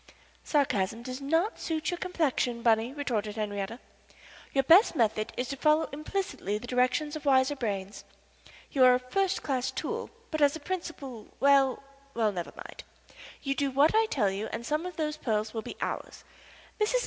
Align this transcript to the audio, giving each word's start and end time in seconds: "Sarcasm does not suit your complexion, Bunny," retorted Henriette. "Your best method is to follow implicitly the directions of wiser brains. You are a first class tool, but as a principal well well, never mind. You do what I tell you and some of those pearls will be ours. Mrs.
"Sarcasm 0.43 1.03
does 1.03 1.21
not 1.21 1.59
suit 1.59 1.91
your 1.91 1.97
complexion, 1.99 2.63
Bunny," 2.63 2.91
retorted 2.91 3.35
Henriette. 3.35 3.79
"Your 4.51 4.63
best 4.63 4.95
method 4.95 5.31
is 5.37 5.47
to 5.49 5.55
follow 5.55 5.87
implicitly 5.91 6.57
the 6.57 6.65
directions 6.65 7.15
of 7.15 7.23
wiser 7.27 7.55
brains. 7.55 8.03
You 8.71 8.83
are 8.83 8.95
a 8.95 8.99
first 8.99 9.43
class 9.43 9.69
tool, 9.69 10.09
but 10.31 10.41
as 10.41 10.55
a 10.55 10.59
principal 10.59 11.27
well 11.39 11.83
well, 12.15 12.31
never 12.31 12.51
mind. 12.57 12.83
You 13.43 13.53
do 13.53 13.69
what 13.69 13.93
I 13.93 14.07
tell 14.07 14.31
you 14.31 14.47
and 14.47 14.65
some 14.65 14.87
of 14.87 14.95
those 14.97 15.17
pearls 15.17 15.53
will 15.53 15.61
be 15.61 15.77
ours. 15.81 16.23
Mrs. 16.79 16.99